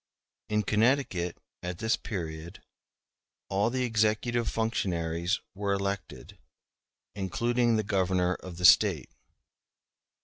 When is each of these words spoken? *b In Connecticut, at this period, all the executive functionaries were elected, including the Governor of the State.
*b 0.49 0.55
In 0.55 0.63
Connecticut, 0.63 1.37
at 1.61 1.77
this 1.77 1.95
period, 1.95 2.63
all 3.49 3.69
the 3.69 3.83
executive 3.83 4.49
functionaries 4.49 5.41
were 5.53 5.73
elected, 5.73 6.39
including 7.13 7.75
the 7.75 7.83
Governor 7.83 8.33
of 8.33 8.57
the 8.57 8.65
State. 8.65 9.11